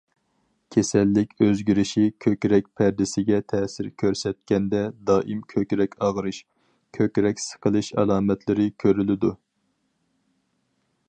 كېسەللىك 0.75 1.33
ئۆزگىرىشى 1.47 2.05
كۆكرەك 2.25 2.71
پەردىسىگە 2.79 3.41
تەسىر 3.53 3.91
كۆرسەتكەندە، 4.03 4.81
دائىم 5.11 5.45
كۆكرەك 5.53 5.95
ئاغرىش، 6.07 6.41
كۆكرەك 6.99 7.45
سىقىلىش 7.45 7.93
ئالامەتلىرى 7.99 8.67
كۆرۈلىدۇ. 8.87 9.35